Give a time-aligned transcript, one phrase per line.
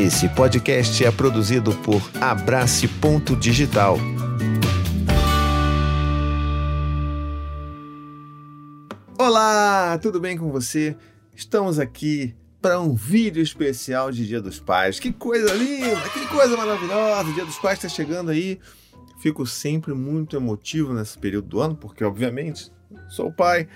[0.00, 3.98] Esse podcast é produzido por Abrace Ponto Digital.
[9.18, 10.96] Olá, tudo bem com você?
[11.36, 14.98] Estamos aqui para um vídeo especial de Dia dos Pais.
[14.98, 17.34] Que coisa linda, que coisa maravilhosa!
[17.34, 18.58] Dia dos Pais está chegando aí.
[19.20, 22.72] Fico sempre muito emotivo nesse período do ano, porque obviamente
[23.10, 23.68] sou pai,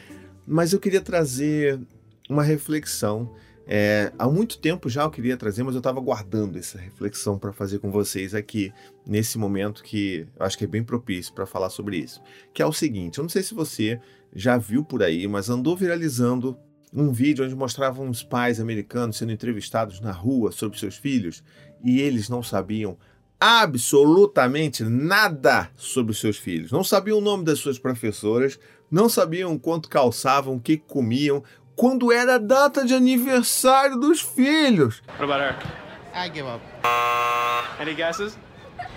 [0.46, 1.78] mas eu queria trazer
[2.30, 3.30] uma reflexão
[3.66, 7.52] é, há muito tempo já eu queria trazer, mas eu estava guardando essa reflexão para
[7.52, 8.72] fazer com vocês aqui,
[9.06, 12.20] nesse momento que eu acho que é bem propício para falar sobre isso.
[12.52, 13.98] Que é o seguinte: eu não sei se você
[14.34, 16.56] já viu por aí, mas andou viralizando
[16.92, 21.42] um vídeo onde mostravam os pais americanos sendo entrevistados na rua sobre seus filhos
[21.82, 22.96] e eles não sabiam
[23.40, 26.70] absolutamente nada sobre os seus filhos.
[26.70, 28.58] Não sabiam o nome das suas professoras,
[28.90, 31.42] não sabiam quanto calçavam, o que comiam,
[31.76, 35.02] quando era a data de aniversário dos filhos.
[35.18, 35.56] What about her?
[36.14, 36.60] I give up.
[37.80, 38.36] Any guesses?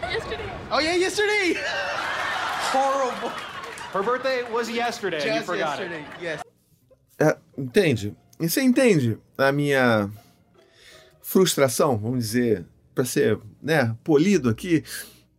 [0.02, 0.50] Yesterday.
[0.72, 1.56] Oh yeah, yesterday.
[2.72, 3.31] Horrible.
[3.94, 6.02] Her birthday was yesterday and you Just forgot yesterday.
[6.02, 6.23] it.
[6.23, 6.42] Yes.
[7.19, 8.16] É, entende?
[8.39, 10.09] E você entende a minha
[11.22, 14.84] frustração, vamos dizer, para ser né, polido aqui?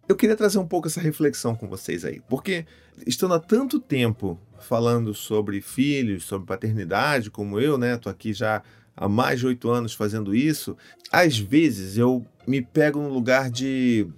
[0.09, 2.64] Eu queria trazer um pouco essa reflexão com vocês aí, porque
[3.06, 7.95] estando há tanto tempo falando sobre filhos, sobre paternidade, como eu, né?
[7.98, 8.62] Tô aqui já
[8.97, 10.75] há mais de oito anos fazendo isso.
[11.12, 14.09] Às vezes eu me pego no lugar de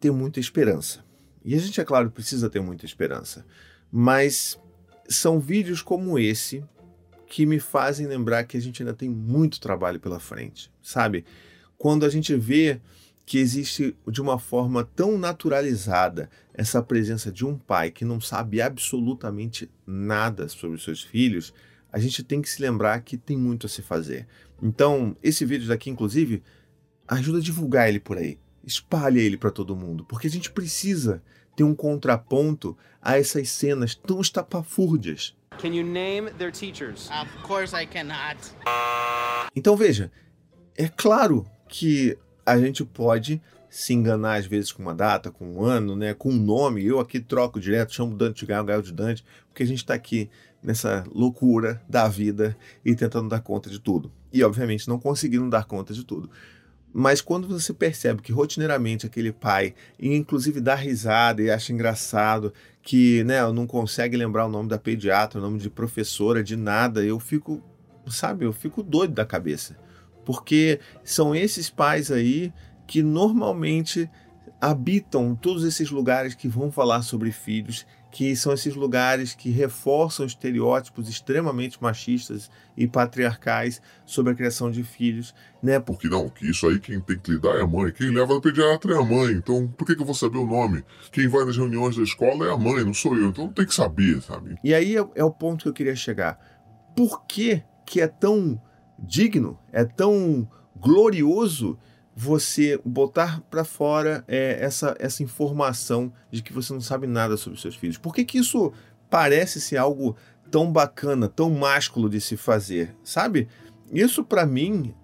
[0.00, 1.04] ter muita esperança.
[1.44, 3.44] E a gente, é claro, precisa ter muita esperança.
[3.92, 4.58] Mas
[5.06, 6.64] são vídeos como esse
[7.26, 11.22] que me fazem lembrar que a gente ainda tem muito trabalho pela frente, sabe?
[11.76, 12.80] Quando a gente vê
[13.26, 18.60] que existe de uma forma tão naturalizada essa presença de um pai que não sabe
[18.60, 21.52] absolutamente nada sobre os seus filhos,
[21.90, 24.26] a gente tem que se lembrar que tem muito a se fazer.
[24.62, 26.42] Então, esse vídeo daqui, inclusive,
[27.08, 28.38] ajuda a divulgar ele por aí.
[28.62, 31.22] Espalhe ele para todo mundo, porque a gente precisa
[31.56, 35.36] ter um contraponto a essas cenas tão estapafúrdias.
[35.58, 37.08] Can you name their teachers?
[37.10, 38.38] Of course I cannot.
[39.54, 40.10] Então veja,
[40.76, 45.64] é claro que a gente pode se enganar às vezes com uma data, com um
[45.64, 46.84] ano, né, com um nome.
[46.84, 49.94] Eu aqui troco direto, chamo Dante de Gaio, Gaio de Dante, porque a gente está
[49.94, 50.30] aqui
[50.62, 54.12] nessa loucura da vida e tentando dar conta de tudo.
[54.32, 56.30] E obviamente não conseguindo dar conta de tudo.
[56.92, 63.24] Mas quando você percebe que rotineiramente aquele pai, inclusive dá risada e acha engraçado, que
[63.24, 67.18] né, não consegue lembrar o nome da pediatra, o nome de professora, de nada, eu
[67.18, 67.60] fico,
[68.06, 69.76] sabe, eu fico doido da cabeça.
[70.24, 72.52] Porque são esses pais aí
[72.86, 74.10] que normalmente
[74.60, 80.24] habitam todos esses lugares que vão falar sobre filhos, que são esses lugares que reforçam
[80.24, 85.80] estereótipos extremamente machistas e patriarcais sobre a criação de filhos, né?
[85.80, 87.92] Porque não, que isso aí quem tem que lidar é a mãe.
[87.92, 89.32] Quem leva no pediatra é a mãe.
[89.32, 90.84] Então, por que, que eu vou saber o nome?
[91.10, 93.28] Quem vai nas reuniões da escola é a mãe, não sou eu.
[93.28, 94.56] Então, tem que saber, sabe?
[94.62, 96.38] E aí é, é o ponto que eu queria chegar.
[96.96, 98.60] Por que, que é tão
[98.98, 101.78] digno, é tão glorioso
[102.16, 107.60] você botar para fora é, essa, essa informação de que você não sabe nada sobre
[107.60, 107.98] seus filhos?
[107.98, 108.72] Por que, que isso
[109.10, 110.16] parece ser algo
[110.50, 113.48] tão bacana, tão másculo de se fazer, sabe?
[113.92, 114.94] Isso para mim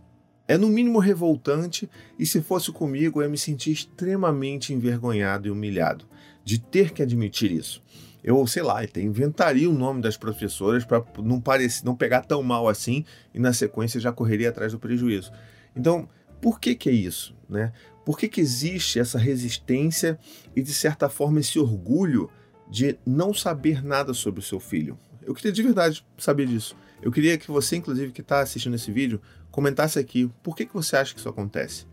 [0.47, 5.51] é no mínimo revoltante e se fosse comigo eu ia me sentir extremamente envergonhado e
[5.51, 6.07] humilhado
[6.45, 7.83] de ter que admitir isso.
[8.23, 12.69] Eu, sei lá, inventaria o nome das professoras para não parecer, não pegar tão mal
[12.69, 13.05] assim
[13.35, 15.33] e na sequência já correria atrás do prejuízo.
[15.75, 16.09] Então,
[16.41, 17.35] por que, que é isso?
[17.49, 17.73] Né?
[18.05, 20.19] Por que, que existe essa resistência
[20.55, 22.31] e, de certa forma, esse orgulho
[22.69, 24.99] de não saber nada sobre o seu filho?
[25.23, 26.77] Eu queria de verdade saber disso.
[27.03, 29.21] Eu queria que você, inclusive, que está assistindo esse vídeo,
[29.51, 31.87] comentasse aqui por que, que você acha que isso acontece.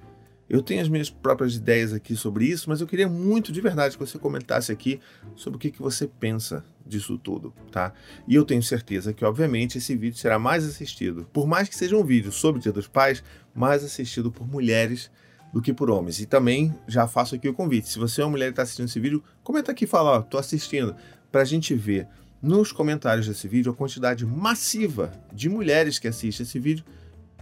[0.49, 3.97] Eu tenho as minhas próprias ideias aqui sobre isso, mas eu queria muito de verdade
[3.97, 4.99] que você comentasse aqui
[5.35, 7.93] sobre o que, que você pensa disso tudo, tá?
[8.25, 11.97] E eu tenho certeza que, obviamente, esse vídeo será mais assistido, por mais que seja
[11.97, 13.21] um vídeo sobre o Dia dos Pais,
[13.53, 15.11] mais assistido por mulheres
[15.53, 16.19] do que por homens.
[16.21, 17.89] E também já faço aqui o convite.
[17.89, 20.21] Se você é uma mulher que está assistindo esse vídeo, comenta aqui e fala, ó,
[20.21, 20.95] tô assistindo,
[21.29, 22.07] para a gente ver
[22.41, 26.85] nos comentários desse vídeo a quantidade massiva de mulheres que assistem esse vídeo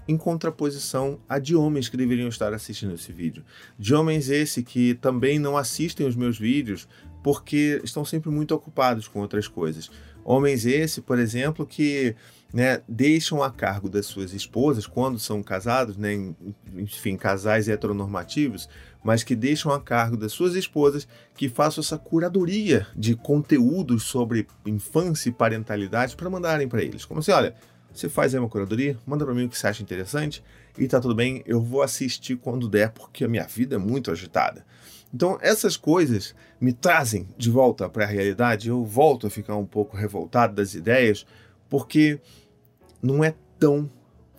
[0.07, 3.44] em contraposição a de homens que deveriam estar assistindo esse vídeo.
[3.78, 6.88] De homens esse que também não assistem os meus vídeos
[7.24, 9.90] porque estão sempre muito ocupados com outras coisas.
[10.24, 12.16] Homens esse, por exemplo, que
[12.54, 16.13] né, deixam a cargo das suas esposas quando são casados, né,
[16.75, 18.69] enfim, casais heteronormativos,
[19.04, 24.48] mas que deixam a cargo das suas esposas que façam essa curadoria de conteúdos sobre
[24.66, 27.06] infância e parentalidade para mandarem para eles.
[27.06, 27.56] Como assim, olha,
[28.00, 30.44] você faz aí uma curadoria, manda para mim o que você acha interessante
[30.77, 34.12] e tá tudo bem, eu vou assistir quando der, porque a minha vida é muito
[34.12, 34.65] agitada.
[35.13, 39.65] Então, essas coisas me trazem de volta para a realidade, eu volto a ficar um
[39.65, 41.25] pouco revoltado das ideias,
[41.69, 42.19] porque
[43.01, 43.89] não é tão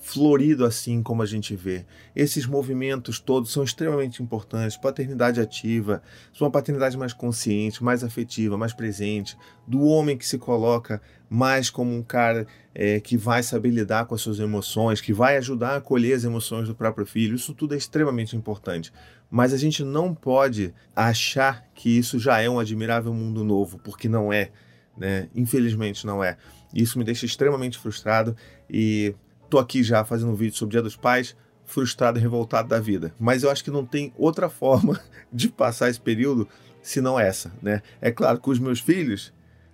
[0.06, 1.84] florido assim como a gente vê.
[2.14, 4.76] Esses movimentos todos são extremamente importantes.
[4.76, 6.00] Paternidade ativa,
[6.40, 9.36] uma paternidade mais consciente, mais afetiva, mais presente,
[9.66, 14.14] do homem que se coloca mais como um cara é, que vai saber lidar com
[14.14, 17.34] as suas emoções, que vai ajudar a acolher as emoções do próprio filho.
[17.34, 18.92] Isso tudo é extremamente importante.
[19.28, 24.08] Mas a gente não pode achar que isso já é um admirável mundo novo, porque
[24.08, 24.52] não é.
[24.96, 25.28] Né?
[25.34, 26.36] Infelizmente não é.
[26.72, 28.36] Isso me deixa extremamente frustrado
[28.70, 29.16] e
[29.48, 32.81] tô aqui já fazendo um vídeo sobre o Dia dos Pais, frustrado e revoltado da
[32.81, 33.14] vida.
[33.19, 35.00] Mas eu acho que não tem outra forma
[35.32, 36.48] de passar esse período
[36.82, 37.82] senão essa, né?
[38.00, 39.32] É claro que os meus filhos,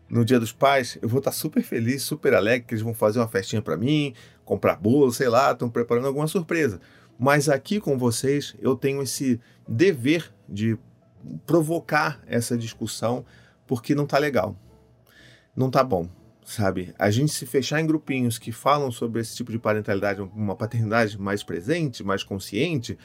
[0.08, 3.18] no Dia dos Pais, eu vou estar super feliz, super alegre que eles vão fazer
[3.18, 4.14] uma festinha para mim,
[4.44, 6.80] comprar bolo, sei lá, estão preparando alguma surpresa.
[7.18, 10.78] Mas aqui com vocês, eu tenho esse dever de
[11.46, 13.24] provocar essa discussão
[13.66, 14.56] porque não tá legal.
[15.54, 16.08] Não tá bom
[16.44, 16.94] sabe?
[16.98, 21.18] A gente se fechar em grupinhos que falam sobre esse tipo de parentalidade, uma paternidade
[21.20, 22.98] mais presente, mais consciente,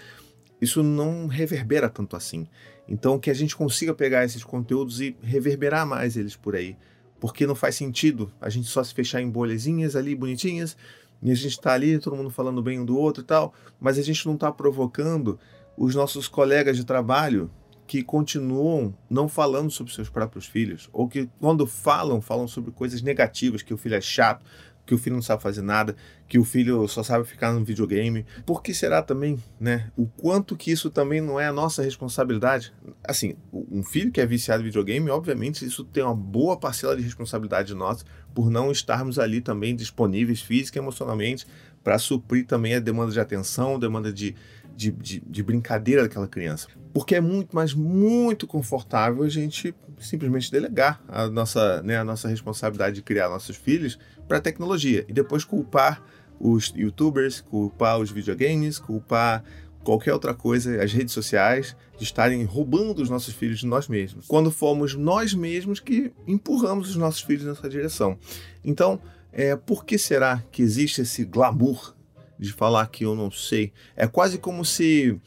[0.61, 2.47] isso não reverbera tanto assim.
[2.87, 6.75] Então, que a gente consiga pegar esses conteúdos e reverberar mais eles por aí.
[7.19, 10.77] Porque não faz sentido a gente só se fechar em bolhazinhas ali bonitinhas
[11.21, 13.97] e a gente está ali, todo mundo falando bem um do outro e tal, mas
[13.97, 15.39] a gente não está provocando
[15.75, 17.49] os nossos colegas de trabalho
[17.87, 23.01] que continuam não falando sobre seus próprios filhos, ou que quando falam, falam sobre coisas
[23.01, 24.43] negativas, que o filho é chato,
[24.85, 25.95] que o filho não sabe fazer nada,
[26.27, 28.25] que o filho só sabe ficar no videogame.
[28.45, 29.91] Por que será também, né?
[29.97, 32.73] O quanto que isso também não é a nossa responsabilidade?
[33.03, 37.03] Assim, um filho que é viciado em videogame, obviamente, isso tem uma boa parcela de
[37.03, 41.45] responsabilidade nossa por não estarmos ali também disponíveis física e emocionalmente
[41.83, 44.35] para suprir também a demanda de atenção, demanda de,
[44.77, 46.67] de, de, de brincadeira daquela criança.
[46.93, 52.27] Porque é muito, mas muito confortável a gente simplesmente delegar a nossa, né, a nossa
[52.27, 53.97] responsabilidade de criar nossos filhos
[54.27, 56.03] para a tecnologia e depois culpar
[56.39, 59.43] os youtubers, culpar os videogames, culpar
[59.83, 64.27] qualquer outra coisa, as redes sociais, de estarem roubando os nossos filhos de nós mesmos.
[64.27, 68.19] Quando fomos nós mesmos que empurramos os nossos filhos nessa direção.
[68.63, 69.01] Então,
[69.31, 71.96] é, por que será que existe esse glamour
[72.39, 73.73] de falar que eu não sei.
[73.95, 75.19] É quase como se,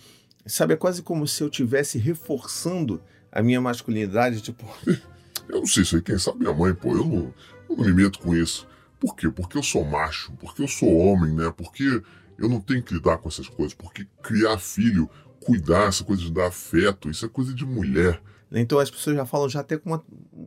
[0.46, 4.64] sabe, é quase como se eu estivesse reforçando a minha masculinidade, tipo.
[5.48, 7.34] Eu não sei se quem sabe minha mãe, pô, eu não,
[7.68, 8.68] eu não me meto com isso.
[9.00, 9.28] Por quê?
[9.28, 11.52] Porque eu sou macho, porque eu sou homem, né?
[11.56, 12.02] Porque
[12.38, 15.08] eu não tenho que lidar com essas coisas, porque criar filho,
[15.40, 18.22] cuidar, essa coisa de dar afeto, isso é coisa de mulher.
[18.52, 20.04] Então as pessoas já falam já até com uma,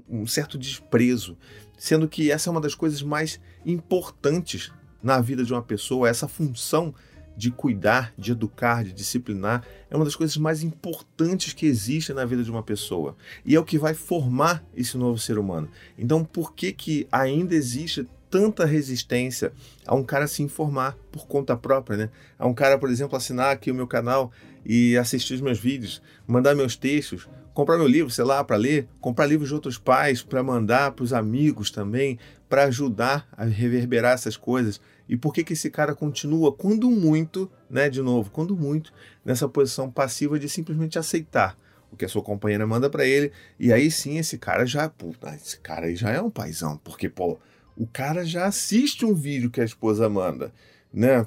[0.10, 1.38] um certo desprezo,
[1.78, 4.72] sendo que essa é uma das coisas mais importantes
[5.04, 6.96] na vida de uma pessoa, essa função
[7.36, 12.26] de cuidar, de educar, de disciplinar, é uma das coisas mais importantes que existe na
[12.26, 13.16] vida de uma pessoa.
[13.46, 15.68] E é o que vai formar esse novo ser humano.
[15.98, 19.54] Então, por que, que ainda existe tanta resistência
[19.86, 22.10] a um cara se informar por conta própria, né?
[22.40, 24.32] A um cara, por exemplo, assinar aqui o meu canal
[24.66, 28.88] e assistir os meus vídeos, mandar meus textos, comprar meu livro, sei lá, para ler,
[29.00, 32.18] comprar livros de outros pais para mandar para os amigos também,
[32.54, 34.80] para ajudar a reverberar essas coisas.
[35.10, 38.94] E por que, que esse cara continua, quando muito, né, de novo, quando muito,
[39.26, 41.58] nessa posição passiva de simplesmente aceitar
[41.92, 44.94] o que a sua companheira manda para ele, e aí sim esse cara já,
[45.36, 47.40] esse cara aí já é um paizão, porque, pô,
[47.76, 50.54] o cara já assiste um vídeo que a esposa manda,
[50.94, 51.26] né?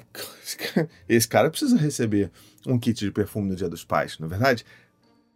[1.09, 2.31] Esse cara precisa receber
[2.65, 4.65] um kit de perfume no Dia dos Pais, na é verdade?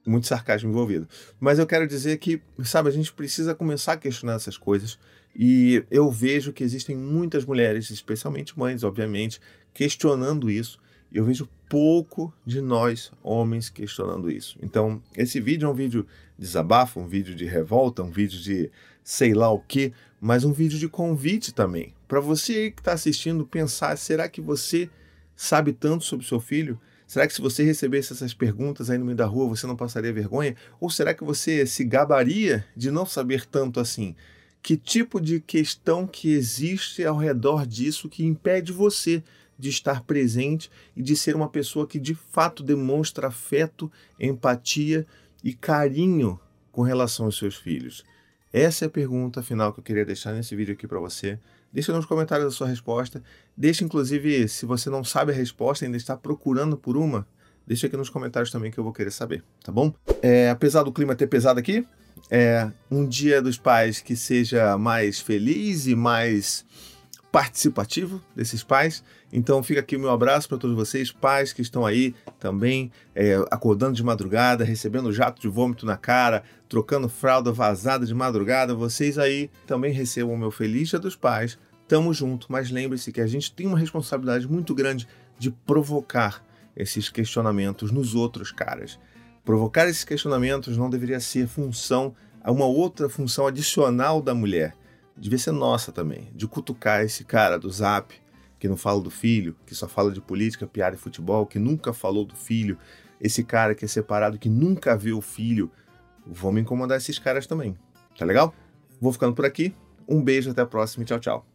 [0.08, 1.06] Muito sarcasmo envolvido.
[1.38, 4.98] Mas eu quero dizer que, sabe, a gente precisa começar a questionar essas coisas
[5.36, 9.40] e eu vejo que existem muitas mulheres, especialmente mães, obviamente,
[9.74, 10.80] questionando isso.
[11.12, 14.58] E eu vejo pouco de nós, homens, questionando isso.
[14.62, 16.04] Então, esse vídeo é um vídeo
[16.38, 18.70] de desabafo, um vídeo de revolta, um vídeo de
[19.04, 21.94] sei lá o que, mas um vídeo de convite também.
[22.08, 24.90] Para você que está assistindo, pensar: será que você
[25.36, 26.80] sabe tanto sobre seu filho?
[27.08, 30.14] Será que se você recebesse essas perguntas aí no meio da rua, você não passaria
[30.14, 30.56] vergonha?
[30.80, 34.16] Ou será que você se gabaria de não saber tanto assim?
[34.62, 39.24] Que tipo de questão que existe ao redor disso que impede você
[39.58, 45.06] de estar presente e de ser uma pessoa que de fato demonstra afeto, empatia
[45.44, 46.40] e carinho
[46.72, 48.04] com relação aos seus filhos?
[48.54, 51.40] Essa é a pergunta final que eu queria deixar nesse vídeo aqui para você.
[51.72, 53.24] Deixa nos comentários a sua resposta.
[53.56, 57.26] Deixa, inclusive, se você não sabe a resposta, ainda está procurando por uma,
[57.66, 59.94] deixa aqui nos comentários também que eu vou querer saber, tá bom?
[60.22, 61.88] É, apesar do clima ter pesado aqui,
[62.32, 66.66] é um dia dos pais que seja mais feliz e mais
[67.30, 69.04] participativo desses pais.
[69.34, 73.36] Então fica aqui o meu abraço para todos vocês, pais que estão aí também é,
[73.52, 78.74] acordando de madrugada, recebendo jato de vômito na cara, trocando fralda vazada de madrugada.
[78.74, 81.60] Vocês aí também recebam o meu feliz dia dos pais.
[81.88, 85.06] Tamo junto, mas lembre-se que a gente tem uma responsabilidade muito grande
[85.38, 86.42] de provocar
[86.76, 88.98] esses questionamentos nos outros caras.
[89.44, 94.76] Provocar esses questionamentos não deveria ser função, uma outra função adicional da mulher
[95.18, 98.14] devia ser nossa também, de cutucar esse cara do zap,
[98.60, 101.94] que não fala do filho, que só fala de política, piada e futebol, que nunca
[101.94, 102.78] falou do filho,
[103.20, 105.72] esse cara que é separado, que nunca vê o filho.
[106.26, 107.78] Vamos incomodar esses caras também,
[108.18, 108.54] tá legal?
[109.00, 109.74] Vou ficando por aqui.
[110.08, 111.46] Um beijo, até a próxima e tchau, tchau.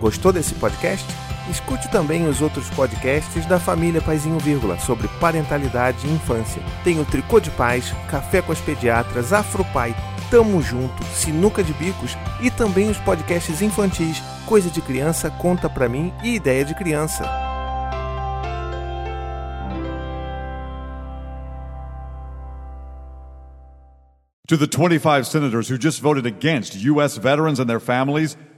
[0.00, 1.23] Gostou desse podcast?
[1.50, 6.62] Escute também os outros podcasts da família Paizinho Vírgula sobre parentalidade e infância.
[6.82, 9.94] Tem o Tricô de Paz, Café com as Pediatras, Afropai,
[10.30, 15.88] Tamo Junto, Sinuca de Bicos e também os podcasts infantis Coisa de Criança, Conta Pra
[15.88, 17.24] Mim e Ideia de Criança.
[24.48, 27.16] To the 25 senators who just voted against U.S.
[27.16, 28.36] veterans and their families,